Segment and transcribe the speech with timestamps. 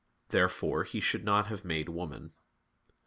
[0.29, 2.33] Therefore He should not have made woman.